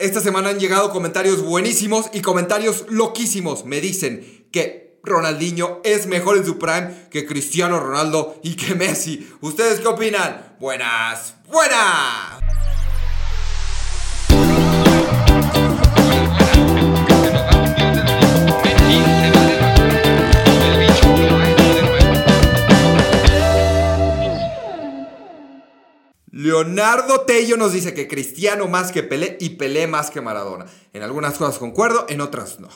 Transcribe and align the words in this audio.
Esta 0.00 0.22
semana 0.22 0.48
han 0.48 0.58
llegado 0.58 0.92
comentarios 0.92 1.42
buenísimos 1.42 2.08
y 2.14 2.22
comentarios 2.22 2.86
loquísimos. 2.88 3.66
Me 3.66 3.82
dicen 3.82 4.46
que 4.50 4.98
Ronaldinho 5.02 5.82
es 5.84 6.06
mejor 6.06 6.38
en 6.38 6.46
su 6.46 6.58
prime 6.58 7.08
que 7.10 7.26
Cristiano 7.26 7.78
Ronaldo 7.78 8.40
y 8.42 8.54
que 8.56 8.74
Messi. 8.74 9.30
¿Ustedes 9.42 9.80
qué 9.80 9.88
opinan? 9.88 10.56
Buenas, 10.58 11.34
buenas. 11.50 12.40
Leonardo 26.60 27.22
Tello 27.22 27.56
nos 27.56 27.72
dice 27.72 27.94
que 27.94 28.06
Cristiano 28.06 28.68
más 28.68 28.92
que 28.92 29.02
Pelé 29.02 29.38
y 29.40 29.50
Pelé 29.50 29.86
más 29.86 30.10
que 30.10 30.20
Maradona. 30.20 30.66
En 30.92 31.02
algunas 31.02 31.38
cosas 31.38 31.58
concuerdo, 31.58 32.04
en 32.10 32.20
otras 32.20 32.60
no. 32.60 32.68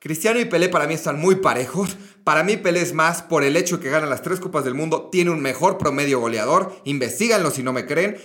Cristiano 0.00 0.40
y 0.40 0.44
Pelé 0.44 0.68
para 0.68 0.88
mí 0.88 0.94
están 0.94 1.20
muy 1.20 1.36
parejos. 1.36 1.96
Para 2.24 2.42
mí 2.42 2.56
Pelé 2.56 2.80
es 2.80 2.94
más 2.94 3.22
por 3.22 3.44
el 3.44 3.56
hecho 3.56 3.76
de 3.76 3.84
que 3.84 3.90
gana 3.90 4.06
las 4.06 4.22
tres 4.22 4.40
Copas 4.40 4.64
del 4.64 4.74
Mundo, 4.74 5.08
tiene 5.12 5.30
un 5.30 5.40
mejor 5.40 5.78
promedio 5.78 6.18
goleador. 6.18 6.74
Investíganlo 6.82 7.52
si 7.52 7.62
no 7.62 7.72
me 7.72 7.86
creen. 7.86 8.16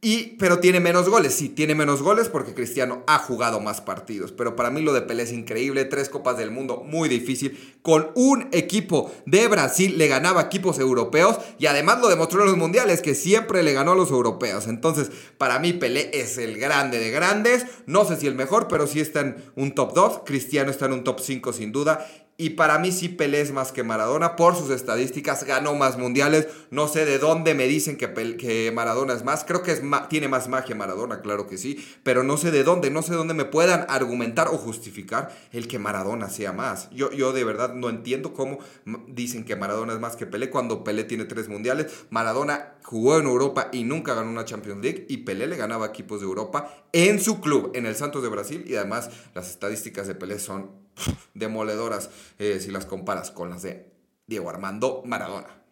Y, 0.00 0.36
pero 0.38 0.60
tiene 0.60 0.78
menos 0.78 1.08
goles, 1.08 1.34
sí, 1.34 1.48
tiene 1.48 1.74
menos 1.74 2.02
goles 2.02 2.28
porque 2.28 2.54
Cristiano 2.54 3.02
ha 3.08 3.18
jugado 3.18 3.58
más 3.58 3.80
partidos. 3.80 4.30
Pero 4.30 4.54
para 4.54 4.70
mí 4.70 4.80
lo 4.80 4.92
de 4.92 5.02
Pelé 5.02 5.24
es 5.24 5.32
increíble, 5.32 5.84
tres 5.86 6.08
copas 6.08 6.38
del 6.38 6.52
mundo, 6.52 6.84
muy 6.86 7.08
difícil. 7.08 7.76
Con 7.82 8.12
un 8.14 8.48
equipo 8.52 9.10
de 9.26 9.48
Brasil 9.48 9.98
le 9.98 10.06
ganaba 10.06 10.42
equipos 10.42 10.78
europeos 10.78 11.38
y 11.58 11.66
además 11.66 12.00
lo 12.00 12.08
demostró 12.08 12.42
en 12.42 12.46
los 12.46 12.56
mundiales 12.56 13.02
que 13.02 13.16
siempre 13.16 13.64
le 13.64 13.72
ganó 13.72 13.90
a 13.90 13.96
los 13.96 14.10
europeos. 14.10 14.68
Entonces, 14.68 15.10
para 15.36 15.58
mí 15.58 15.72
Pelé 15.72 16.10
es 16.12 16.38
el 16.38 16.58
grande 16.58 17.00
de 17.00 17.10
grandes. 17.10 17.66
No 17.86 18.04
sé 18.04 18.16
si 18.16 18.28
el 18.28 18.36
mejor, 18.36 18.68
pero 18.68 18.86
sí 18.86 19.00
está 19.00 19.22
en 19.22 19.36
un 19.56 19.74
top 19.74 19.94
2. 19.94 20.20
Cristiano 20.24 20.70
está 20.70 20.86
en 20.86 20.92
un 20.92 21.02
top 21.02 21.18
5 21.18 21.52
sin 21.52 21.72
duda. 21.72 22.06
Y 22.40 22.50
para 22.50 22.78
mí 22.78 22.92
sí 22.92 23.08
Pelé 23.08 23.40
es 23.40 23.50
más 23.50 23.72
que 23.72 23.82
Maradona 23.82 24.36
por 24.36 24.54
sus 24.54 24.70
estadísticas, 24.70 25.42
ganó 25.42 25.74
más 25.74 25.98
mundiales. 25.98 26.46
No 26.70 26.86
sé 26.86 27.04
de 27.04 27.18
dónde 27.18 27.52
me 27.56 27.66
dicen 27.66 27.96
que, 27.96 28.36
que 28.36 28.70
Maradona 28.70 29.14
es 29.14 29.24
más. 29.24 29.42
Creo 29.42 29.64
que 29.64 29.72
es 29.72 29.82
tiene 30.08 30.28
más 30.28 30.46
magia 30.46 30.76
Maradona, 30.76 31.20
claro 31.20 31.48
que 31.48 31.58
sí. 31.58 31.84
Pero 32.04 32.22
no 32.22 32.36
sé 32.36 32.52
de 32.52 32.62
dónde, 32.62 32.92
no 32.92 33.02
sé 33.02 33.10
de 33.10 33.16
dónde 33.16 33.34
me 33.34 33.44
puedan 33.44 33.86
argumentar 33.88 34.46
o 34.52 34.56
justificar 34.56 35.36
el 35.50 35.66
que 35.66 35.80
Maradona 35.80 36.28
sea 36.28 36.52
más. 36.52 36.88
Yo, 36.90 37.10
yo 37.10 37.32
de 37.32 37.42
verdad 37.42 37.74
no 37.74 37.88
entiendo 37.88 38.32
cómo 38.34 38.60
dicen 39.08 39.44
que 39.44 39.56
Maradona 39.56 39.94
es 39.94 39.98
más 39.98 40.14
que 40.14 40.24
Pelé 40.24 40.48
cuando 40.48 40.84
Pelé 40.84 41.02
tiene 41.02 41.24
tres 41.24 41.48
mundiales. 41.48 42.04
Maradona 42.10 42.74
jugó 42.84 43.18
en 43.18 43.26
Europa 43.26 43.68
y 43.72 43.82
nunca 43.82 44.14
ganó 44.14 44.30
una 44.30 44.44
Champions 44.44 44.80
League. 44.80 45.06
Y 45.08 45.18
Pelé 45.18 45.48
le 45.48 45.56
ganaba 45.56 45.86
equipos 45.86 46.20
de 46.20 46.26
Europa 46.26 46.72
en 46.92 47.20
su 47.20 47.40
club, 47.40 47.72
en 47.74 47.84
el 47.84 47.96
Santos 47.96 48.22
de 48.22 48.28
Brasil. 48.28 48.64
Y 48.64 48.76
además 48.76 49.10
las 49.34 49.50
estadísticas 49.50 50.06
de 50.06 50.14
Pelé 50.14 50.38
son 50.38 50.86
demoledoras 51.34 52.10
eh, 52.38 52.58
si 52.60 52.70
las 52.70 52.86
comparas 52.86 53.30
con 53.30 53.50
las 53.50 53.62
de 53.62 53.90
Diego 54.26 54.50
Armando 54.50 55.02
Maradona. 55.04 55.62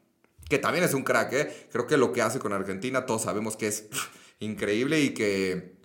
Que 0.49 0.59
también 0.59 0.85
es 0.85 0.95
un 0.95 1.03
crack, 1.03 1.33
¿eh? 1.33 1.69
Creo 1.73 1.87
que 1.87 1.97
lo 1.97 2.13
que 2.13 2.23
hace 2.23 2.39
con 2.39 2.53
Argentina 2.53 3.07
todos 3.07 3.23
sabemos 3.23 3.57
que 3.57 3.69
es 3.69 3.87
increíble 4.41 5.01
y 5.01 5.11
que, 5.11 5.77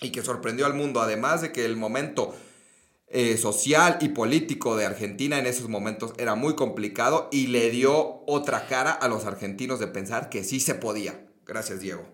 y 0.00 0.10
que 0.10 0.22
sorprendió 0.22 0.66
al 0.66 0.74
mundo. 0.74 1.00
Además 1.00 1.42
de 1.42 1.52
que 1.52 1.64
el 1.64 1.76
momento 1.76 2.34
eh, 3.08 3.36
social 3.38 3.98
y 4.00 4.10
político 4.10 4.76
de 4.76 4.86
Argentina 4.86 5.38
en 5.38 5.46
esos 5.46 5.68
momentos 5.68 6.12
era 6.18 6.34
muy 6.34 6.56
complicado 6.56 7.28
y 7.32 7.46
le 7.46 7.70
dio 7.70 8.22
otra 8.26 8.66
cara 8.66 8.92
a 8.92 9.08
los 9.08 9.24
argentinos 9.24 9.78
de 9.78 9.86
pensar 9.86 10.28
que 10.28 10.44
sí 10.44 10.60
se 10.60 10.74
podía. 10.74 11.26
Gracias, 11.46 11.80
Diego. 11.80 12.06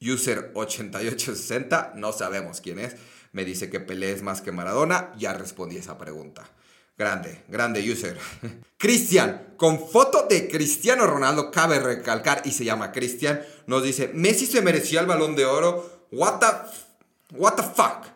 User 0.00 0.50
8860, 0.54 1.92
no 1.96 2.12
sabemos 2.12 2.60
quién 2.60 2.78
es 2.80 2.96
me 3.32 3.44
dice 3.44 3.70
que 3.70 3.80
Pelé 3.80 4.12
es 4.12 4.22
más 4.22 4.40
que 4.40 4.52
Maradona, 4.52 5.12
ya 5.18 5.32
respondí 5.32 5.76
esa 5.76 5.98
pregunta. 5.98 6.48
Grande, 6.96 7.42
grande 7.48 7.90
user. 7.90 8.16
Cristian, 8.76 9.54
con 9.56 9.88
foto 9.88 10.26
de 10.28 10.48
Cristiano 10.48 11.06
Ronaldo, 11.06 11.50
cabe 11.50 11.80
recalcar, 11.80 12.42
y 12.44 12.52
se 12.52 12.64
llama 12.64 12.92
Cristian, 12.92 13.42
nos 13.66 13.82
dice, 13.82 14.10
Messi 14.14 14.46
se 14.46 14.60
merecía 14.60 15.00
el 15.00 15.06
balón 15.06 15.34
de 15.34 15.46
oro. 15.46 16.06
What 16.12 16.40
the, 16.40 17.36
what 17.36 17.54
the 17.54 17.62
fuck? 17.62 18.06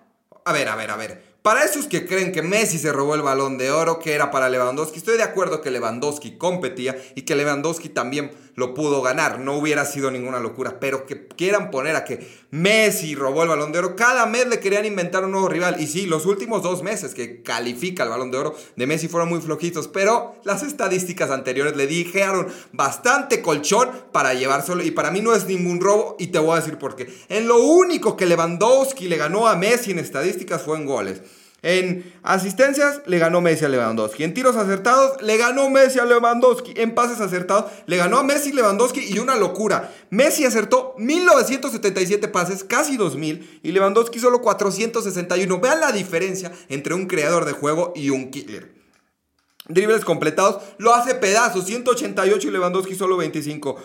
A 0.44 0.52
ver, 0.52 0.68
a 0.68 0.76
ver, 0.76 0.91
a 0.91 0.96
ver. 0.96 1.36
Para 1.41 1.64
esos 1.64 1.86
que 1.86 2.06
creen 2.06 2.32
que 2.32 2.42
Messi 2.42 2.76
se 2.76 2.92
robó 2.92 3.14
el 3.14 3.22
balón 3.22 3.56
de 3.56 3.70
oro, 3.70 4.00
que 4.00 4.14
era 4.14 4.30
para 4.30 4.50
Lewandowski, 4.50 4.98
estoy 4.98 5.16
de 5.16 5.22
acuerdo 5.22 5.62
que 5.62 5.70
Lewandowski 5.70 6.36
competía 6.36 6.96
y 7.14 7.22
que 7.22 7.36
Lewandowski 7.36 7.88
también 7.88 8.32
lo 8.56 8.74
pudo 8.74 9.02
ganar. 9.02 9.38
No 9.38 9.56
hubiera 9.56 9.84
sido 9.84 10.10
ninguna 10.10 10.40
locura, 10.40 10.80
pero 10.80 11.06
que 11.06 11.28
quieran 11.28 11.70
poner 11.70 11.94
a 11.94 12.04
que 12.04 12.26
Messi 12.50 13.14
robó 13.14 13.42
el 13.42 13.50
balón 13.50 13.70
de 13.70 13.78
oro, 13.78 13.96
cada 13.96 14.26
mes 14.26 14.48
le 14.48 14.58
querían 14.58 14.84
inventar 14.84 15.24
un 15.24 15.30
nuevo 15.30 15.48
rival. 15.48 15.80
Y 15.80 15.86
sí, 15.86 16.06
los 16.06 16.26
últimos 16.26 16.62
dos 16.62 16.82
meses 16.82 17.14
que 17.14 17.42
califica 17.42 18.02
el 18.02 18.08
balón 18.08 18.30
de 18.30 18.38
oro 18.38 18.56
de 18.74 18.86
Messi 18.86 19.08
fueron 19.08 19.28
muy 19.28 19.40
flojitos, 19.40 19.88
pero 19.88 20.36
las 20.44 20.62
estadísticas 20.62 21.30
anteriores 21.30 21.76
le 21.76 21.86
dijeron 21.86 22.48
bastante 22.72 23.42
colchón 23.42 23.90
para 24.10 24.34
llevárselo. 24.34 24.82
Y 24.82 24.90
para 24.90 25.10
mí 25.10 25.20
no 25.20 25.34
es 25.34 25.46
ningún 25.46 25.80
robo, 25.80 26.16
y 26.18 26.28
te 26.28 26.38
voy 26.38 26.52
a 26.52 26.60
decir 26.60 26.78
por 26.78 26.96
qué. 26.96 27.12
En 27.28 27.46
lo 27.46 27.58
único 27.58 28.16
que 28.16 28.26
Lewandowski 28.26 29.08
le 29.08 29.18
ganó 29.18 29.46
a 29.46 29.56
Messi 29.56 29.90
en 29.90 29.98
estadísticas 29.98 30.62
fue 30.62 30.78
en 30.78 30.86
goles. 30.86 31.20
En 31.62 32.12
asistencias 32.22 33.00
le 33.06 33.18
ganó 33.18 33.40
Messi 33.40 33.64
a 33.64 33.68
Lewandowski. 33.68 34.24
En 34.24 34.34
tiros 34.34 34.56
acertados 34.56 35.20
le 35.22 35.36
ganó 35.36 35.68
Messi 35.70 35.98
a 35.98 36.04
Lewandowski. 36.04 36.74
En 36.76 36.94
pases 36.94 37.20
acertados 37.20 37.72
le 37.86 37.96
ganó 37.96 38.18
a 38.18 38.22
Messi 38.22 38.52
Lewandowski 38.52 39.00
y 39.00 39.18
una 39.18 39.36
locura. 39.36 39.92
Messi 40.10 40.44
acertó 40.44 40.94
1977 40.98 42.28
pases, 42.28 42.62
casi 42.62 42.96
2000, 42.96 43.60
y 43.62 43.72
Lewandowski 43.72 44.20
solo 44.20 44.42
461. 44.42 45.60
Vean 45.60 45.80
la 45.80 45.92
diferencia 45.92 46.52
entre 46.68 46.94
un 46.94 47.06
creador 47.06 47.44
de 47.46 47.52
juego 47.52 47.92
y 47.96 48.10
un 48.10 48.30
killer. 48.30 48.75
Dribles 49.69 50.04
completados, 50.04 50.62
lo 50.78 50.94
hace 50.94 51.16
pedazos, 51.16 51.65
188 51.65 52.47
y 52.47 52.50
Lewandowski 52.53 52.94
solo 52.94 53.16
25. 53.16 53.77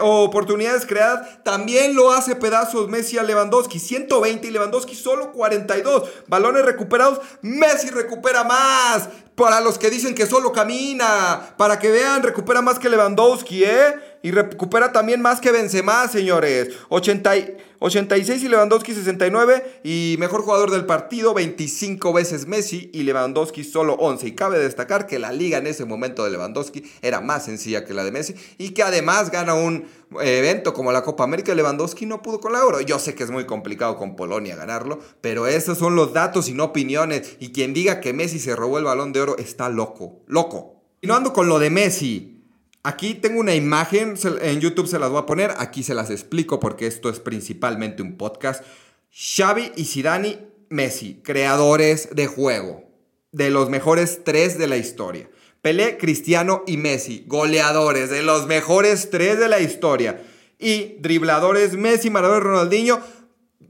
oportunidades 0.00 0.84
creadas, 0.84 1.42
también 1.42 1.96
lo 1.96 2.12
hace 2.12 2.36
pedazos 2.36 2.88
Messi 2.88 3.16
a 3.16 3.22
Lewandowski, 3.22 3.78
120 3.78 4.46
y 4.46 4.50
Lewandowski 4.50 4.94
solo 4.94 5.32
42. 5.32 6.10
Balones 6.26 6.66
recuperados, 6.66 7.20
Messi 7.40 7.88
recupera 7.88 8.44
más. 8.44 9.08
Para 9.34 9.62
los 9.62 9.78
que 9.78 9.88
dicen 9.88 10.14
que 10.14 10.26
solo 10.26 10.52
camina, 10.52 11.54
para 11.56 11.78
que 11.78 11.90
vean, 11.90 12.22
recupera 12.22 12.60
más 12.60 12.78
que 12.78 12.90
Lewandowski, 12.90 13.64
¿eh? 13.64 13.94
Y 14.22 14.30
recupera 14.32 14.92
también 14.92 15.22
más 15.22 15.40
que 15.40 15.50
Benzema, 15.50 16.06
señores. 16.08 16.70
80 16.88 17.34
86 17.80 18.42
y 18.44 18.48
Lewandowski 18.48 18.94
69. 18.94 19.80
Y 19.82 20.16
mejor 20.18 20.42
jugador 20.42 20.70
del 20.70 20.86
partido, 20.86 21.34
25 21.34 22.12
veces 22.12 22.46
Messi 22.46 22.90
y 22.92 23.02
Lewandowski 23.02 23.64
solo 23.64 23.94
11. 23.94 24.28
Y 24.28 24.34
cabe 24.34 24.58
destacar 24.58 25.06
que 25.06 25.18
la 25.18 25.32
liga 25.32 25.58
en 25.58 25.66
ese 25.66 25.86
momento 25.86 26.24
de 26.24 26.30
Lewandowski 26.30 26.84
era 27.02 27.20
más 27.20 27.46
sencilla 27.46 27.84
que 27.84 27.94
la 27.94 28.04
de 28.04 28.12
Messi. 28.12 28.34
Y 28.58 28.70
que 28.70 28.82
además 28.82 29.30
gana 29.30 29.54
un 29.54 29.86
evento 30.20 30.74
como 30.74 30.92
la 30.92 31.02
Copa 31.02 31.24
América. 31.24 31.54
Lewandowski 31.54 32.04
no 32.04 32.22
pudo 32.22 32.40
con 32.40 32.52
la 32.52 32.60
Euro. 32.60 32.80
Yo 32.82 32.98
sé 32.98 33.14
que 33.14 33.24
es 33.24 33.30
muy 33.30 33.46
complicado 33.46 33.96
con 33.96 34.14
Polonia 34.14 34.56
ganarlo. 34.56 35.00
Pero 35.22 35.46
esos 35.46 35.78
son 35.78 35.96
los 35.96 36.12
datos 36.12 36.48
y 36.48 36.52
no 36.52 36.64
opiniones. 36.64 37.36
Y 37.40 37.52
quien 37.52 37.72
diga 37.72 38.00
que 38.00 38.12
Messi 38.12 38.38
se 38.38 38.54
robó 38.54 38.78
el 38.78 38.84
balón 38.84 39.12
de 39.12 39.22
oro 39.22 39.38
está 39.38 39.70
loco. 39.70 40.20
Loco. 40.26 40.76
Y 41.00 41.06
no 41.06 41.14
ando 41.14 41.32
con 41.32 41.48
lo 41.48 41.58
de 41.58 41.70
Messi. 41.70 42.39
Aquí 42.82 43.14
tengo 43.14 43.40
una 43.40 43.54
imagen, 43.54 44.14
en 44.40 44.60
YouTube 44.60 44.86
se 44.86 44.98
las 44.98 45.10
voy 45.10 45.20
a 45.20 45.26
poner, 45.26 45.52
aquí 45.58 45.82
se 45.82 45.94
las 45.94 46.08
explico 46.08 46.60
porque 46.60 46.86
esto 46.86 47.10
es 47.10 47.20
principalmente 47.20 48.00
un 48.00 48.16
podcast. 48.16 48.64
Xavi 49.12 49.72
y 49.76 49.84
Zidane 49.84 50.46
Messi, 50.70 51.20
creadores 51.22 52.08
de 52.14 52.26
juego, 52.26 52.84
de 53.32 53.50
los 53.50 53.68
mejores 53.68 54.20
tres 54.24 54.56
de 54.56 54.66
la 54.66 54.78
historia. 54.78 55.28
Pelé, 55.60 55.98
Cristiano 55.98 56.62
y 56.66 56.78
Messi, 56.78 57.24
goleadores 57.26 58.08
de 58.08 58.22
los 58.22 58.46
mejores 58.46 59.10
tres 59.10 59.38
de 59.38 59.48
la 59.48 59.60
historia. 59.60 60.22
Y 60.58 60.96
dribladores 61.00 61.76
Messi, 61.76 62.08
Maradona 62.08 62.40
Ronaldinho, 62.40 63.00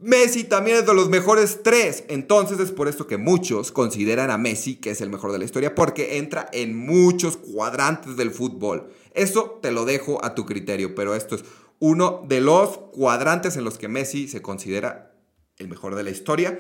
Messi 0.01 0.45
también 0.45 0.79
es 0.79 0.87
de 0.87 0.95
los 0.95 1.11
mejores 1.11 1.61
tres. 1.63 2.05
Entonces 2.09 2.59
es 2.59 2.73
por 2.73 2.89
esto 2.89 3.07
que 3.07 3.19
muchos 3.19 3.71
consideran 3.71 4.31
a 4.31 4.39
Messi 4.39 4.77
que 4.77 4.91
es 4.91 5.01
el 5.03 5.11
mejor 5.11 5.31
de 5.31 5.39
la 5.39 5.45
historia 5.45 5.75
porque 5.75 6.17
entra 6.17 6.49
en 6.53 6.75
muchos 6.75 7.37
cuadrantes 7.37 8.17
del 8.17 8.31
fútbol. 8.31 8.91
Eso 9.13 9.59
te 9.63 9.73
lo 9.73 9.85
dejo 9.85 10.25
a 10.25 10.35
tu 10.35 10.47
criterio, 10.47 10.95
pero 10.95 11.15
esto 11.15 11.35
es 11.35 11.45
uno 11.81 12.25
de 12.27 12.41
los 12.41 12.79
cuadrantes 12.93 13.57
en 13.57 13.65
los 13.65 13.77
que 13.77 13.89
Messi 13.89 14.27
se 14.29 14.41
considera 14.41 15.15
el 15.59 15.69
mejor 15.69 15.95
de 15.95 16.03
la 16.03 16.11
historia. 16.11 16.59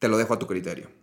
Te 0.00 0.08
lo 0.08 0.18
dejo 0.18 0.34
a 0.34 0.38
tu 0.40 0.48
criterio. 0.48 1.01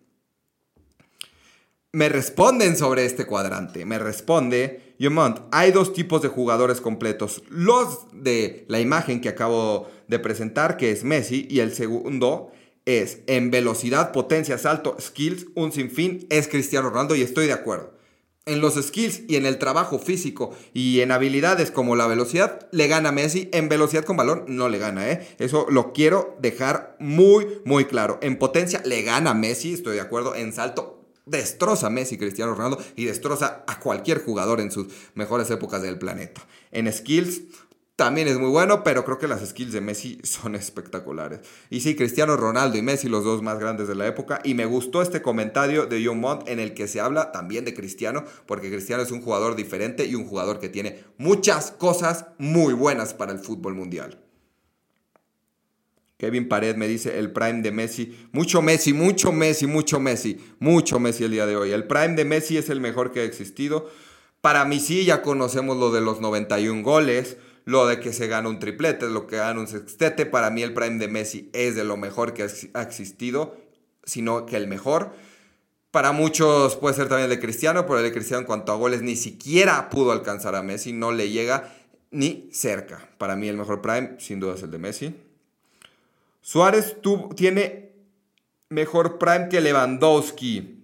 Me 1.91 2.07
responden 2.07 2.77
sobre 2.77 3.06
este 3.06 3.25
cuadrante. 3.25 3.83
Me 3.83 3.97
responde, 3.97 4.94
Yomont, 5.00 5.39
hay 5.51 5.71
dos 5.71 5.91
tipos 5.91 6.21
de 6.21 6.27
jugadores 6.27 6.81
completos. 6.81 7.41
Los 7.50 8.06
de 8.13 8.65
la 8.68 8.80
imagen 8.80 9.21
que 9.21 9.30
acabo 9.30 9.89
de 10.07 10.19
presentar, 10.19 10.77
que 10.77 10.91
es 10.91 11.03
Messi, 11.03 11.47
y 11.50 11.62
el 11.62 11.74
segundo 11.74 12.51
es 12.86 13.21
en 13.25 13.50
velocidad, 13.50 14.12
potencia, 14.12 14.59
salto, 14.59 14.97
skills, 15.01 15.47
un 15.56 15.71
sinfín, 15.71 16.27
es 16.30 16.47
Cristiano 16.47 16.89
Ronaldo 16.91 17.15
y 17.15 17.24
estoy 17.24 17.47
de 17.47 17.53
acuerdo. 17.53 17.97
en 18.45 18.62
los 18.62 18.75
skills 18.75 19.21
y 19.27 19.35
en 19.35 19.45
el 19.45 19.59
trabajo 19.59 20.00
físico 20.00 20.56
y 20.74 21.01
en 21.01 21.12
habilidades 21.12 21.69
como 21.69 21.95
la 21.95 22.07
velocidad, 22.07 22.68
le 22.71 22.88
gana 22.88 23.12
Messi. 23.12 23.50
En 23.53 23.69
velocidad 23.69 24.03
con 24.06 24.18
balón 24.18 24.45
no 24.47 24.69
le 24.69 24.80
gana, 24.80 25.09
¿eh? 25.12 25.27
Eso 25.38 25.68
lo 25.69 25.94
quiero 25.94 26.35
dejar 26.42 26.95
muy, 27.00 27.47
muy 27.63 27.85
claro. 27.85 28.18
En 28.21 28.39
potencia 28.39 28.81
le 28.85 29.03
gana 29.03 29.33
Messi, 29.33 29.74
estoy 29.74 29.95
de 29.95 30.01
acuerdo. 30.01 30.33
En 30.35 30.51
salto 30.51 30.99
destroza 31.30 31.88
a 31.88 31.90
Messi 31.90 32.18
Cristiano 32.18 32.54
Ronaldo 32.54 32.84
y 32.96 33.06
destroza 33.06 33.64
a 33.68 33.80
cualquier 33.80 34.24
jugador 34.24 34.60
en 34.60 34.72
sus 34.72 34.88
mejores 35.14 35.50
épocas 35.52 35.81
del 35.81 36.00
planeta. 36.00 36.46
En 36.72 36.92
skills, 36.92 37.42
también 38.00 38.30
es 38.30 38.40
muy 38.40 38.50
bueno, 38.50 38.81
pero 38.81 39.04
creo 39.04 39.20
que 39.20 39.28
las 39.28 39.46
skills 39.46 39.74
de 39.74 39.81
Messi 39.81 40.20
son 40.24 40.56
espectaculares. 40.56 41.42
Y 41.70 41.81
sí, 41.81 41.98
Cristiano 41.98 42.38
Ronaldo 42.38 42.78
y 42.78 42.81
Messi, 42.81 43.10
los 43.10 43.26
dos 43.26 43.42
más 43.42 43.60
grandes 43.60 43.90
de 43.90 43.96
la 43.96 44.08
época. 44.08 44.40
Y 44.46 44.54
me 44.54 44.66
gustó 44.66 45.02
este 45.02 45.22
comentario 45.22 45.86
de 45.86 46.02
John 46.06 46.22
Mont 46.22 46.48
en 46.48 46.60
el 46.60 46.74
que 46.74 46.88
se 46.88 47.02
habla 47.02 47.34
también 47.34 47.66
de 47.66 47.74
Cristiano, 47.74 48.24
porque 48.46 48.70
Cristiano 48.72 49.04
es 49.04 49.12
un 49.12 49.22
jugador 49.22 49.58
diferente 49.58 50.06
y 50.06 50.16
un 50.16 50.26
jugador 50.26 50.60
que 50.60 50.70
tiene 50.70 51.04
muchas 51.18 51.72
cosas 51.72 52.28
muy 52.38 52.74
buenas 52.74 53.14
para 53.14 53.34
el 53.34 53.40
fútbol 53.40 53.76
mundial. 53.76 54.18
Kevin 56.19 56.48
Pared 56.48 56.75
me 56.75 56.88
dice 56.88 57.18
el 57.18 57.31
prime 57.31 57.63
de 57.63 57.71
Messi. 57.71 58.30
Mucho 58.33 58.62
Messi, 58.62 58.94
mucho 58.94 59.31
Messi, 59.31 59.66
mucho 59.66 60.00
Messi, 60.00 60.38
mucho 60.60 61.00
Messi 61.00 61.24
el 61.24 61.31
día 61.31 61.48
de 61.48 61.56
hoy. 61.56 61.71
El 61.71 61.88
prime 61.88 62.10
de 62.10 62.25
Messi 62.25 62.57
es 62.57 62.69
el 62.69 62.80
mejor 62.81 63.12
que 63.12 63.21
ha 63.21 63.24
existido. 63.24 63.89
Para 64.42 64.66
mí 64.66 64.80
sí, 64.80 65.06
ya 65.06 65.24
conocemos 65.24 65.77
lo 65.77 65.92
de 65.92 66.01
los 66.01 66.21
91 66.21 66.83
goles 66.83 67.38
lo 67.69 67.86
de 67.86 68.00
que 68.00 68.13
se 68.13 68.27
gana 68.27 68.50
un 68.50 68.57
triplete, 68.57 69.07
lo 69.10 69.27
que 69.27 69.38
gana 69.38 69.60
un 69.60 69.68
sextete. 69.68 70.25
Para 70.25 70.50
mí 70.50 70.63
el 70.63 70.74
prime 70.74 70.98
de 70.98 71.07
Messi 71.07 71.51
es 71.54 71.75
de 71.75 71.83
lo 71.83 71.98
mejor 71.98 72.33
que 72.33 72.48
ha 72.74 72.81
existido, 72.81 73.56
sino 74.04 74.48
que 74.48 74.57
el 74.57 74.68
mejor. 74.68 75.12
Para 75.92 76.12
muchos 76.12 76.75
puede 76.77 76.95
ser 76.95 77.10
también 77.10 77.30
el 77.30 77.38
de 77.38 77.39
Cristiano, 77.39 77.86
pero 77.86 78.00
el 78.00 78.06
de 78.06 78.12
Cristiano 78.12 78.42
en 78.42 78.48
cuanto 78.48 78.71
a 78.71 78.75
goles 78.75 79.04
ni 79.04 79.16
siquiera 79.16 79.89
pudo 79.89 80.12
alcanzar 80.12 80.56
a 80.56 80.63
Messi, 80.63 80.94
no 80.94 81.12
le 81.12 81.30
llega 81.30 81.71
ni 82.10 82.50
cerca. 82.51 83.07
Para 83.19 83.36
mí 83.36 83.48
el 83.48 83.57
mejor 83.57 83.81
prime 83.81 84.16
sin 84.18 84.39
duda 84.39 84.56
es 84.56 84.63
el 84.63 84.71
de 84.71 84.77
Messi. 84.80 85.16
Suárez 86.41 86.97
tiene 87.36 87.94
mejor 88.69 89.18
prime 89.18 89.50
que 89.50 89.62
Lewandowski 89.62 90.80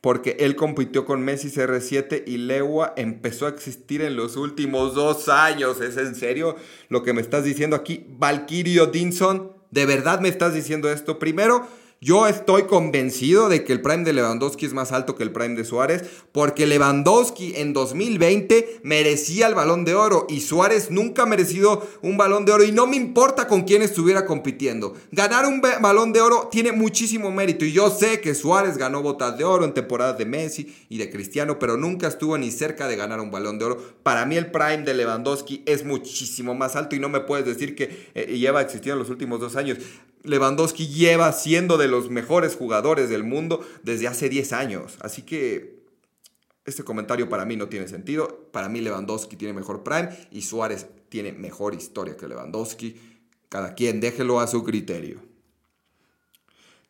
porque 0.00 0.36
él 0.40 0.56
compitió 0.56 1.04
con 1.04 1.22
Messi 1.22 1.48
CR7 1.48 2.24
y 2.26 2.38
Lewa 2.38 2.94
empezó 2.96 3.46
a 3.46 3.50
existir 3.50 4.00
en 4.00 4.16
los 4.16 4.36
últimos 4.36 4.94
dos 4.94 5.28
años. 5.28 5.80
¿Es 5.80 5.96
en 5.96 6.14
serio 6.14 6.56
lo 6.88 7.02
que 7.02 7.12
me 7.12 7.20
estás 7.20 7.44
diciendo 7.44 7.76
aquí? 7.76 8.06
Valkyrio 8.08 8.86
Dinson, 8.86 9.52
¿de 9.70 9.84
verdad 9.84 10.20
me 10.20 10.30
estás 10.30 10.54
diciendo 10.54 10.90
esto? 10.90 11.18
Primero, 11.18 11.66
yo 12.02 12.26
estoy 12.26 12.62
convencido 12.62 13.50
de 13.50 13.62
que 13.62 13.74
el 13.74 13.82
prime 13.82 14.04
de 14.04 14.14
Lewandowski 14.14 14.64
es 14.64 14.72
más 14.72 14.90
alto 14.90 15.16
que 15.16 15.22
el 15.22 15.32
prime 15.32 15.54
de 15.54 15.66
Suárez, 15.66 16.02
porque 16.32 16.66
Lewandowski 16.66 17.56
en 17.56 17.74
2020 17.74 18.80
merecía 18.82 19.46
el 19.46 19.54
balón 19.54 19.84
de 19.84 19.94
oro 19.94 20.26
y 20.26 20.40
Suárez 20.40 20.90
nunca 20.90 21.24
ha 21.24 21.26
merecido 21.26 21.86
un 22.00 22.16
balón 22.16 22.46
de 22.46 22.52
oro 22.52 22.64
y 22.64 22.72
no 22.72 22.86
me 22.86 22.96
importa 22.96 23.46
con 23.46 23.64
quién 23.64 23.82
estuviera 23.82 24.24
compitiendo. 24.24 24.94
Ganar 25.12 25.44
un 25.44 25.60
balón 25.60 26.14
de 26.14 26.22
oro 26.22 26.48
tiene 26.50 26.72
muchísimo 26.72 27.30
mérito 27.30 27.66
y 27.66 27.72
yo 27.72 27.90
sé 27.90 28.22
que 28.22 28.34
Suárez 28.34 28.78
ganó 28.78 29.02
botas 29.02 29.36
de 29.36 29.44
oro 29.44 29.66
en 29.66 29.74
temporadas 29.74 30.16
de 30.16 30.24
Messi 30.24 30.74
y 30.88 30.96
de 30.96 31.10
Cristiano, 31.10 31.58
pero 31.58 31.76
nunca 31.76 32.08
estuvo 32.08 32.38
ni 32.38 32.50
cerca 32.50 32.88
de 32.88 32.96
ganar 32.96 33.20
un 33.20 33.30
balón 33.30 33.58
de 33.58 33.66
oro. 33.66 33.76
Para 34.02 34.24
mí 34.24 34.38
el 34.38 34.50
prime 34.50 34.84
de 34.84 34.94
Lewandowski 34.94 35.64
es 35.66 35.84
muchísimo 35.84 36.54
más 36.54 36.76
alto 36.76 36.96
y 36.96 36.98
no 36.98 37.10
me 37.10 37.20
puedes 37.20 37.44
decir 37.44 37.76
que 37.76 38.08
eh, 38.14 38.38
lleva 38.38 38.62
existiendo 38.62 38.94
en 38.94 39.00
los 39.00 39.10
últimos 39.10 39.38
dos 39.38 39.54
años. 39.56 39.76
Lewandowski 40.22 40.88
lleva 40.88 41.32
siendo 41.32 41.78
de 41.78 41.88
los 41.88 42.10
mejores 42.10 42.56
jugadores 42.56 43.08
del 43.08 43.24
mundo 43.24 43.66
desde 43.82 44.08
hace 44.08 44.28
10 44.28 44.52
años. 44.52 44.96
Así 45.00 45.22
que 45.22 45.80
este 46.64 46.84
comentario 46.84 47.28
para 47.28 47.44
mí 47.44 47.56
no 47.56 47.68
tiene 47.68 47.88
sentido. 47.88 48.48
Para 48.52 48.68
mí 48.68 48.80
Lewandowski 48.80 49.36
tiene 49.36 49.54
mejor 49.54 49.82
prime 49.82 50.10
y 50.30 50.42
Suárez 50.42 50.86
tiene 51.08 51.32
mejor 51.32 51.74
historia 51.74 52.16
que 52.16 52.28
Lewandowski. 52.28 52.96
Cada 53.48 53.74
quien 53.74 54.00
déjelo 54.00 54.40
a 54.40 54.46
su 54.46 54.62
criterio. 54.62 55.20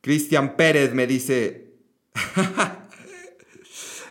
Cristian 0.01 0.57
Pérez 0.57 0.95
me 0.95 1.07
dice... 1.07 1.75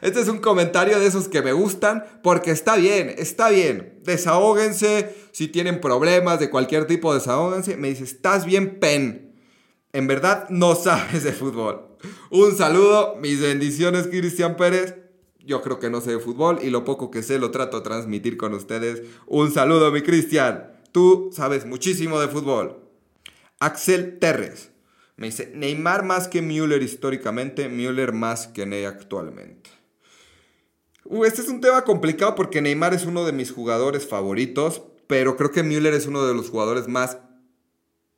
Este 0.01 0.21
es 0.21 0.27
un 0.27 0.39
comentario 0.39 0.99
de 0.99 1.07
esos 1.07 1.27
que 1.27 1.41
me 1.41 1.53
gustan 1.53 2.05
porque 2.23 2.51
está 2.51 2.75
bien, 2.75 3.13
está 3.17 3.49
bien. 3.49 3.99
Desahóguense 4.03 5.15
si 5.31 5.47
tienen 5.47 5.81
problemas 5.81 6.39
de 6.39 6.49
cualquier 6.49 6.85
tipo, 6.85 7.13
desahóguense. 7.13 7.77
Me 7.77 7.89
dice, 7.89 8.03
estás 8.03 8.45
bien, 8.45 8.79
Pen. 8.79 9.35
En 9.91 10.07
verdad 10.07 10.47
no 10.49 10.75
sabes 10.75 11.23
de 11.23 11.33
fútbol. 11.33 11.97
Un 12.29 12.55
saludo, 12.55 13.15
mis 13.19 13.41
bendiciones, 13.41 14.07
Cristian 14.07 14.55
Pérez. 14.55 14.95
Yo 15.39 15.61
creo 15.61 15.79
que 15.79 15.89
no 15.89 15.99
sé 15.99 16.11
de 16.11 16.19
fútbol 16.19 16.59
y 16.61 16.69
lo 16.69 16.85
poco 16.85 17.09
que 17.09 17.23
sé 17.23 17.39
lo 17.39 17.51
trato 17.51 17.77
de 17.77 17.83
transmitir 17.83 18.37
con 18.37 18.53
ustedes. 18.53 19.01
Un 19.25 19.51
saludo, 19.51 19.91
mi 19.91 20.01
Cristian. 20.01 20.71
Tú 20.91 21.29
sabes 21.33 21.65
muchísimo 21.65 22.19
de 22.19 22.27
fútbol. 22.27 22.79
Axel 23.59 24.19
Terres. 24.19 24.71
Me 25.17 25.27
dice, 25.27 25.51
Neymar 25.53 26.05
más 26.05 26.29
que 26.29 26.41
Müller 26.41 26.81
históricamente, 26.81 27.67
Müller 27.67 28.13
más 28.13 28.47
que 28.47 28.65
Ney 28.65 28.85
actualmente. 28.85 29.69
Uh, 31.11 31.25
este 31.25 31.41
es 31.41 31.47
un 31.47 31.59
tema 31.59 31.83
complicado 31.85 32.35
porque 32.35 32.61
Neymar 32.61 32.93
es 32.93 33.03
uno 33.03 33.25
de 33.25 33.31
mis 33.31 33.51
jugadores 33.51 34.07
favoritos, 34.07 34.83
pero 35.07 35.37
creo 35.37 35.51
que 35.51 35.63
Müller 35.63 35.95
es 35.95 36.05
uno 36.05 36.23
de 36.23 36.35
los 36.35 36.51
jugadores 36.51 36.87
más 36.87 37.17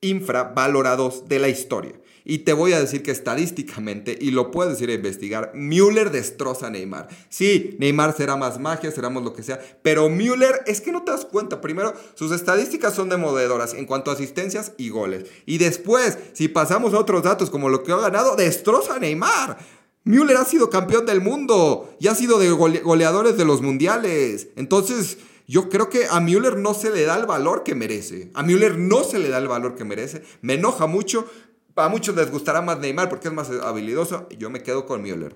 infravalorados 0.01 1.29
de 1.29 1.39
la 1.39 1.47
historia. 1.47 1.93
Y 2.25 2.39
te 2.39 2.51
voy 2.51 2.73
a 2.73 2.81
decir 2.81 3.01
que 3.01 3.11
estadísticamente, 3.11 4.17
y 4.19 4.31
lo 4.31 4.51
puedes 4.51 4.81
ir 4.81 4.89
a 4.89 4.95
investigar, 4.95 5.53
Müller 5.55 6.11
destroza 6.11 6.67
a 6.67 6.69
Neymar. 6.69 7.07
Sí, 7.29 7.77
Neymar 7.79 8.13
será 8.13 8.35
más 8.35 8.59
magia, 8.59 8.91
será 8.91 9.09
más 9.09 9.23
lo 9.23 9.33
que 9.33 9.43
sea, 9.43 9.61
pero 9.81 10.09
Müller 10.09 10.61
es 10.65 10.81
que 10.81 10.91
no 10.91 11.03
te 11.03 11.11
das 11.11 11.23
cuenta. 11.23 11.61
Primero, 11.61 11.93
sus 12.13 12.33
estadísticas 12.33 12.93
son 12.93 13.07
demoledoras 13.07 13.73
en 13.73 13.85
cuanto 13.85 14.11
a 14.11 14.15
asistencias 14.15 14.73
y 14.77 14.89
goles. 14.89 15.27
Y 15.45 15.59
después, 15.59 16.17
si 16.33 16.49
pasamos 16.49 16.93
a 16.93 16.99
otros 16.99 17.23
datos 17.23 17.49
como 17.49 17.69
lo 17.69 17.83
que 17.83 17.93
ha 17.93 17.97
ganado, 17.97 18.35
destroza 18.35 18.95
a 18.95 18.99
Neymar. 18.99 19.80
Müller 20.03 20.37
ha 20.37 20.45
sido 20.45 20.69
campeón 20.69 21.05
del 21.05 21.21
mundo 21.21 21.95
y 21.99 22.07
ha 22.07 22.15
sido 22.15 22.39
de 22.39 22.49
goleadores 22.49 23.37
de 23.37 23.45
los 23.45 23.61
mundiales. 23.61 24.47
Entonces, 24.55 25.19
yo 25.47 25.69
creo 25.69 25.89
que 25.89 26.07
a 26.09 26.19
Müller 26.19 26.57
no 26.57 26.73
se 26.73 26.89
le 26.89 27.03
da 27.03 27.17
el 27.17 27.25
valor 27.25 27.63
que 27.63 27.75
merece. 27.75 28.31
A 28.33 28.41
Müller 28.41 28.77
no 28.77 29.03
se 29.03 29.19
le 29.19 29.29
da 29.29 29.37
el 29.37 29.47
valor 29.47 29.75
que 29.75 29.83
merece. 29.83 30.23
Me 30.41 30.55
enoja 30.55 30.87
mucho. 30.87 31.29
A 31.75 31.89
muchos 31.89 32.15
les 32.15 32.31
gustará 32.31 32.61
más 32.61 32.79
Neymar 32.79 33.09
porque 33.09 33.27
es 33.27 33.33
más 33.33 33.49
habilidoso. 33.49 34.27
Yo 34.37 34.49
me 34.49 34.63
quedo 34.63 34.85
con 34.85 35.01
Müller. 35.01 35.35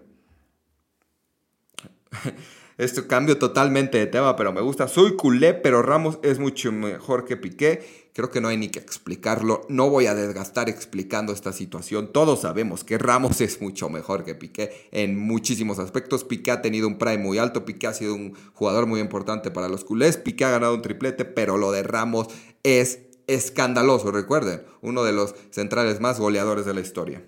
Esto 2.78 3.08
cambio 3.08 3.38
totalmente 3.38 3.98
de 3.98 4.06
tema, 4.06 4.36
pero 4.36 4.52
me 4.52 4.60
gusta. 4.60 4.90
Soy 4.90 5.16
culé, 5.16 5.54
pero 5.54 5.82
Ramos 5.82 6.20
es 6.24 6.40
mucho 6.40 6.74
mejor 6.74 7.24
que 7.24 7.38
Piqué. 7.38 8.10
Creo 8.12 8.32
que 8.32 8.42
no 8.42 8.50
hay 8.50 8.58
ni 8.58 8.68
que 8.68 8.80
explicarlo. 8.80 9.62
No 9.70 9.90
voy 9.90 10.08
a 10.08 10.14
desgastar 10.14 10.68
explicando 10.68 11.32
esta 11.32 11.54
situación. 11.54 12.12
Todos 12.12 12.42
sabemos 12.42 12.84
que 12.84 12.98
Ramos 12.98 13.40
es 13.40 13.62
mucho 13.62 13.88
mejor 13.88 14.26
que 14.26 14.36
Piqué 14.36 14.90
en 14.92 15.18
muchísimos 15.18 15.80
aspectos. 15.80 16.26
Piqué 16.26 16.52
ha 16.52 16.62
tenido 16.62 16.90
un 16.90 16.98
prime 16.98 17.20
muy 17.20 17.38
alto. 17.38 17.64
Piqué 17.64 17.88
ha 17.88 17.94
sido 17.94 18.14
un 18.14 18.36
jugador 18.54 18.88
muy 18.88 19.00
importante 19.00 19.52
para 19.52 19.70
los 19.70 19.86
culés. 19.86 20.18
Piqué 20.18 20.44
ha 20.44 20.52
ganado 20.52 20.74
un 20.74 20.82
triplete, 20.82 21.24
pero 21.24 21.58
lo 21.58 21.72
de 21.72 21.84
Ramos 21.84 22.28
es 22.64 23.00
escandaloso. 23.28 24.12
Recuerden, 24.12 24.64
uno 24.82 25.06
de 25.06 25.14
los 25.14 25.34
centrales 25.52 26.02
más 26.02 26.20
goleadores 26.20 26.66
de 26.66 26.74
la 26.74 26.82
historia. 26.82 27.26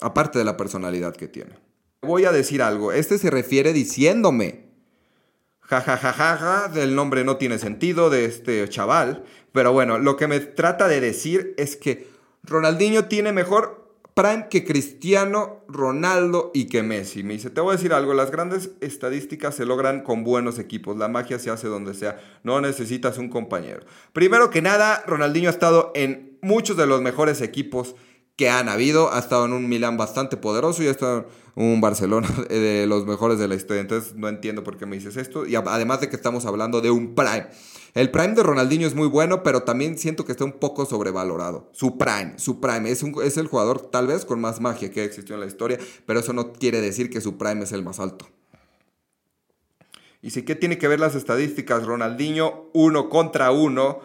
Aparte 0.00 0.38
de 0.38 0.46
la 0.46 0.56
personalidad 0.56 1.14
que 1.14 1.28
tiene 1.28 1.73
voy 2.04 2.24
a 2.24 2.32
decir 2.32 2.62
algo. 2.62 2.92
Este 2.92 3.18
se 3.18 3.30
refiere 3.30 3.72
diciéndome. 3.72 4.64
Ja, 5.60 5.80
ja, 5.80 5.96
ja, 5.96 6.12
ja, 6.12 6.36
ja, 6.36 6.70
el 6.80 6.94
nombre 6.94 7.24
no 7.24 7.36
tiene 7.36 7.58
sentido 7.58 8.10
de 8.10 8.26
este 8.26 8.68
chaval. 8.68 9.24
Pero 9.52 9.72
bueno, 9.72 9.98
lo 9.98 10.16
que 10.16 10.28
me 10.28 10.40
trata 10.40 10.88
de 10.88 11.00
decir 11.00 11.54
es 11.56 11.76
que 11.76 12.08
Ronaldinho 12.42 13.06
tiene 13.06 13.32
mejor 13.32 13.84
prime 14.14 14.46
que 14.48 14.64
Cristiano, 14.64 15.64
Ronaldo 15.68 16.50
y 16.54 16.66
que 16.66 16.82
Messi. 16.82 17.22
Me 17.22 17.34
dice, 17.34 17.50
te 17.50 17.60
voy 17.60 17.70
a 17.74 17.76
decir 17.76 17.92
algo, 17.92 18.14
las 18.14 18.30
grandes 18.30 18.70
estadísticas 18.80 19.54
se 19.56 19.66
logran 19.66 20.02
con 20.02 20.22
buenos 20.22 20.58
equipos. 20.58 20.96
La 20.96 21.08
magia 21.08 21.38
se 21.38 21.50
hace 21.50 21.66
donde 21.66 21.94
sea. 21.94 22.18
No 22.44 22.60
necesitas 22.60 23.18
un 23.18 23.28
compañero. 23.28 23.84
Primero 24.12 24.50
que 24.50 24.62
nada, 24.62 25.02
Ronaldinho 25.06 25.48
ha 25.48 25.52
estado 25.52 25.90
en 25.94 26.38
muchos 26.42 26.76
de 26.76 26.86
los 26.86 27.02
mejores 27.02 27.40
equipos 27.40 27.96
que 28.36 28.50
han 28.50 28.68
habido. 28.68 29.12
Ha 29.12 29.18
estado 29.18 29.44
en 29.44 29.52
un 29.52 29.68
Milan 29.68 29.96
bastante 29.96 30.36
poderoso 30.36 30.82
y 30.82 30.88
ha 30.88 30.90
estado 30.90 31.28
en 31.56 31.66
un 31.66 31.80
Barcelona 31.80 32.28
de 32.48 32.86
los 32.86 33.06
mejores 33.06 33.38
de 33.38 33.48
la 33.48 33.54
historia. 33.54 33.80
Entonces 33.80 34.14
no 34.14 34.28
entiendo 34.28 34.64
por 34.64 34.76
qué 34.76 34.86
me 34.86 34.96
dices 34.96 35.16
esto. 35.16 35.46
Y 35.46 35.54
además 35.54 36.00
de 36.00 36.08
que 36.08 36.16
estamos 36.16 36.46
hablando 36.46 36.80
de 36.80 36.90
un 36.90 37.14
prime. 37.14 37.46
El 37.94 38.10
prime 38.10 38.34
de 38.34 38.42
Ronaldinho 38.42 38.88
es 38.88 38.94
muy 38.94 39.06
bueno, 39.06 39.44
pero 39.44 39.62
también 39.62 39.96
siento 39.98 40.24
que 40.24 40.32
está 40.32 40.44
un 40.44 40.58
poco 40.58 40.84
sobrevalorado. 40.84 41.70
Su 41.72 41.96
prime, 41.96 42.34
su 42.38 42.60
prime. 42.60 42.90
Es, 42.90 43.02
es 43.02 43.36
el 43.36 43.46
jugador 43.46 43.90
tal 43.90 44.08
vez 44.08 44.24
con 44.24 44.40
más 44.40 44.60
magia 44.60 44.90
que 44.90 45.04
existió 45.04 45.36
en 45.36 45.40
la 45.40 45.46
historia, 45.46 45.78
pero 46.04 46.20
eso 46.20 46.32
no 46.32 46.52
quiere 46.52 46.80
decir 46.80 47.08
que 47.08 47.20
su 47.20 47.38
prime 47.38 47.62
es 47.62 47.72
el 47.72 47.84
más 47.84 48.00
alto. 48.00 48.26
Y 50.22 50.30
si 50.30 50.42
qué 50.42 50.54
tiene 50.54 50.78
que 50.78 50.88
ver 50.88 50.98
las 50.98 51.14
estadísticas, 51.14 51.84
Ronaldinho 51.84 52.70
uno 52.72 53.10
contra 53.10 53.50
uno 53.50 54.00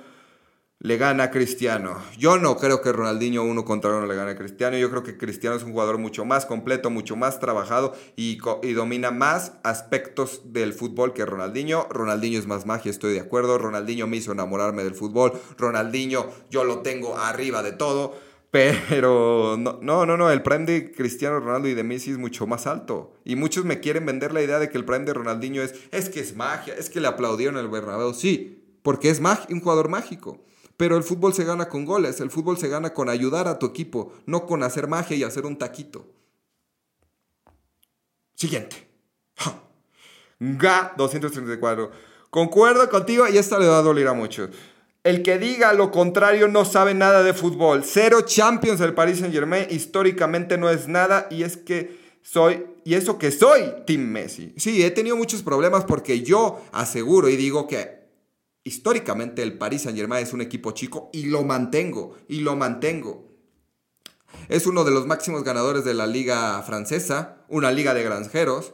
le 0.82 0.96
gana 0.96 1.26
a 1.26 1.32
Cristiano. 1.32 2.02
Yo 2.18 2.38
no 2.38 2.56
creo 2.56 2.82
que 2.82 2.94
Ronaldinho 2.94 3.44
uno 3.44 3.66
contra 3.66 3.94
uno 3.94 4.06
le 4.06 4.16
gane 4.16 4.32
a 4.32 4.38
Cristiano. 4.38 4.78
Yo 4.78 4.90
creo 4.90 5.04
que 5.04 5.18
Cristiano 5.18 5.58
es 5.58 5.64
un 5.64 5.74
jugador 5.74 5.98
mucho 5.98 6.24
más 6.24 6.46
completo, 6.46 6.90
mucho 6.90 7.18
más 7.18 7.42
trabajado 7.42 7.94
y, 8.16 8.40
y, 8.64 8.74
domina 8.74 9.12
más 9.12 9.54
aspectos 9.64 10.54
del 10.54 10.74
fútbol 10.74 11.14
que 11.14 11.26
Ronaldinho. 11.26 11.88
Ronaldinho 11.90 12.40
es 12.40 12.48
más 12.48 12.66
magia, 12.66 12.92
estoy 12.92 13.14
de 13.14 13.20
acuerdo. 13.20 13.58
Ronaldinho 13.58 14.08
me 14.08 14.18
hizo 14.18 14.32
enamorarme 14.32 14.86
del 14.86 14.96
fútbol. 14.96 15.34
Ronaldinho 15.58 16.30
yo 16.50 16.64
lo 16.64 16.80
tengo 16.80 17.18
arriba 17.18 17.62
de 17.62 17.74
todo. 17.74 18.16
Pero 18.50 19.58
no, 19.60 19.80
no, 19.82 20.06
no, 20.06 20.18
no, 20.18 20.32
el 20.32 20.42
prime 20.42 20.66
de 20.66 20.92
Cristiano 20.92 21.40
Ronaldo 21.40 21.68
y 21.68 21.74
de 21.74 21.84
Messi 21.84 22.12
es 22.12 22.18
mucho 22.18 22.48
más 22.48 22.68
alto. 22.68 23.14
Y 23.26 23.36
muchos 23.36 23.66
me 23.66 23.82
quieren 23.82 24.06
vender 24.06 24.34
la 24.34 24.42
idea 24.42 24.60
de 24.60 24.70
que 24.70 24.78
el 24.78 24.86
prime 24.86 25.06
de 25.06 25.14
Ronaldinho 25.14 25.62
es, 25.62 25.76
es 25.92 26.10
que 26.10 26.22
es 26.22 26.38
magia, 26.38 26.74
es 26.74 26.90
que 26.90 27.02
le 27.02 27.10
aplaudieron 27.10 27.58
el 27.58 27.68
Bernabéu. 27.68 28.14
Sí, 28.14 28.64
porque 28.82 29.10
es 29.10 29.20
un 29.20 29.60
jugador 29.60 29.90
mágico. 29.90 30.40
Pero 30.80 30.96
el 30.96 31.04
fútbol 31.04 31.34
se 31.34 31.44
gana 31.44 31.68
con 31.68 31.84
goles, 31.84 32.22
el 32.22 32.32
fútbol 32.32 32.58
se 32.58 32.70
gana 32.70 32.94
con 32.94 33.10
ayudar 33.10 33.50
a 33.50 33.60
tu 33.60 33.66
equipo, 33.66 34.14
no 34.26 34.46
con 34.46 34.64
hacer 34.64 34.88
magia 34.88 35.18
y 35.18 35.24
hacer 35.24 35.46
un 35.46 35.58
taquito. 35.58 36.08
Siguiente. 38.34 38.88
GA 40.40 40.94
234. 40.96 41.92
Concuerdo 42.30 42.90
contigo 42.90 43.28
y 43.28 43.38
esta 43.38 43.60
le 43.60 43.68
va 43.68 43.80
a 43.80 43.82
doler 43.82 44.08
a 44.08 44.14
muchos. 44.14 44.52
El 45.04 45.22
que 45.22 45.38
diga 45.38 45.74
lo 45.74 45.92
contrario 45.92 46.48
no 46.48 46.64
sabe 46.64 46.94
nada 46.94 47.24
de 47.24 47.34
fútbol. 47.34 47.84
Cero 47.84 48.22
Champions 48.22 48.80
del 48.80 48.94
Paris 48.94 49.20
Saint 49.20 49.34
Germain 49.34 49.68
históricamente 49.70 50.58
no 50.58 50.70
es 50.70 50.88
nada 50.88 51.28
y 51.30 51.44
es 51.44 51.58
que 51.58 52.00
soy, 52.22 52.66
y 52.86 52.94
eso 52.94 53.18
que 53.18 53.32
soy 53.32 53.64
Team 53.86 54.04
Messi. 54.04 54.54
Sí, 54.56 54.82
he 54.82 54.92
tenido 54.92 55.18
muchos 55.18 55.42
problemas 55.42 55.84
porque 55.84 56.22
yo 56.22 56.62
aseguro 56.72 57.28
y 57.28 57.36
digo 57.36 57.68
que 57.68 57.99
históricamente 58.70 59.42
el 59.42 59.58
Paris 59.58 59.82
Saint 59.82 59.98
Germain 59.98 60.24
es 60.24 60.32
un 60.32 60.42
equipo 60.42 60.72
chico 60.74 61.10
y 61.12 61.24
lo 61.24 61.44
mantengo, 61.44 62.16
y 62.28 62.42
lo 62.42 62.56
mantengo. 62.56 63.28
Es 64.48 64.68
uno 64.68 64.84
de 64.84 64.92
los 64.92 65.08
máximos 65.08 65.44
ganadores 65.44 65.84
de 65.84 65.96
la 65.96 66.06
liga 66.06 66.62
francesa, 66.62 67.44
una 67.48 67.72
liga 67.72 67.96
de 67.96 68.04
granjeros. 68.04 68.74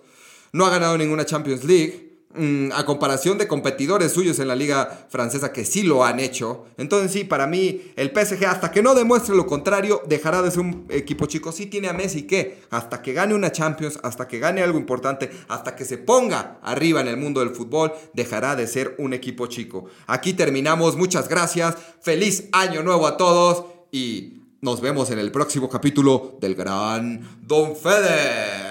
No 0.51 0.65
ha 0.65 0.69
ganado 0.69 0.97
ninguna 0.97 1.25
Champions 1.25 1.63
League. 1.63 2.04
Mm, 2.37 2.73
a 2.73 2.85
comparación 2.85 3.37
de 3.37 3.47
competidores 3.47 4.11
suyos 4.11 4.39
en 4.39 4.49
la 4.49 4.55
liga 4.55 5.07
francesa 5.09 5.53
que 5.53 5.63
sí 5.63 5.83
lo 5.83 6.03
han 6.03 6.19
hecho. 6.19 6.65
Entonces 6.77 7.11
sí, 7.11 7.23
para 7.23 7.47
mí 7.47 7.93
el 7.95 8.11
PSG 8.11 8.45
hasta 8.45 8.71
que 8.71 8.83
no 8.83 8.93
demuestre 8.93 9.35
lo 9.35 9.45
contrario 9.45 10.01
dejará 10.05 10.41
de 10.41 10.51
ser 10.51 10.59
un 10.61 10.85
equipo 10.89 11.27
chico. 11.27 11.53
Sí 11.53 11.67
tiene 11.67 11.87
a 11.87 11.93
Messi 11.93 12.23
que 12.23 12.61
hasta 12.71 13.01
que 13.01 13.13
gane 13.13 13.33
una 13.33 13.53
Champions, 13.53 13.99
hasta 14.03 14.27
que 14.27 14.39
gane 14.39 14.61
algo 14.61 14.77
importante, 14.77 15.31
hasta 15.47 15.77
que 15.77 15.85
se 15.85 15.97
ponga 15.97 16.59
arriba 16.61 16.99
en 16.99 17.07
el 17.07 17.15
mundo 17.15 17.39
del 17.39 17.51
fútbol, 17.51 17.93
dejará 18.13 18.57
de 18.57 18.67
ser 18.67 18.95
un 18.97 19.13
equipo 19.13 19.47
chico. 19.47 19.85
Aquí 20.05 20.33
terminamos, 20.33 20.97
muchas 20.97 21.29
gracias, 21.29 21.77
feliz 22.01 22.49
año 22.51 22.83
nuevo 22.83 23.07
a 23.07 23.15
todos 23.15 23.65
y 23.91 24.41
nos 24.59 24.81
vemos 24.81 25.09
en 25.11 25.19
el 25.19 25.31
próximo 25.31 25.69
capítulo 25.69 26.37
del 26.41 26.55
Gran 26.55 27.39
Don 27.41 27.77
Fede. 27.77 28.64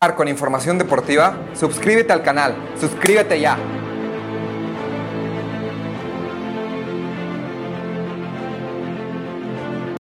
Con 0.00 0.28
información 0.28 0.78
deportiva, 0.78 1.36
suscríbete 1.54 2.12
al 2.12 2.22
canal, 2.22 2.54
suscríbete 2.80 3.40
ya. 3.40 3.58